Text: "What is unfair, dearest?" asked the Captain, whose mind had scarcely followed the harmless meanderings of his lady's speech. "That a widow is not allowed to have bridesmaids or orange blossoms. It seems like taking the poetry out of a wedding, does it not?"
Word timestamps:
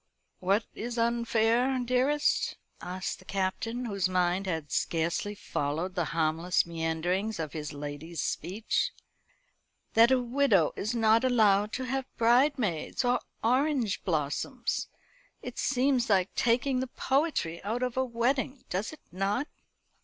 "What 0.39 0.65
is 0.73 0.97
unfair, 0.97 1.77
dearest?" 1.77 2.57
asked 2.81 3.19
the 3.19 3.25
Captain, 3.25 3.85
whose 3.85 4.09
mind 4.09 4.47
had 4.47 4.71
scarcely 4.71 5.35
followed 5.35 5.93
the 5.93 6.05
harmless 6.05 6.65
meanderings 6.65 7.37
of 7.39 7.53
his 7.53 7.71
lady's 7.71 8.19
speech. 8.19 8.93
"That 9.93 10.09
a 10.09 10.19
widow 10.19 10.73
is 10.75 10.95
not 10.95 11.23
allowed 11.23 11.71
to 11.73 11.83
have 11.83 12.07
bridesmaids 12.17 13.05
or 13.05 13.19
orange 13.43 14.03
blossoms. 14.03 14.87
It 15.43 15.59
seems 15.59 16.09
like 16.09 16.33
taking 16.33 16.79
the 16.79 16.87
poetry 16.87 17.63
out 17.63 17.83
of 17.83 17.95
a 17.95 18.03
wedding, 18.03 18.65
does 18.71 18.91
it 18.93 19.01
not?" 19.11 19.47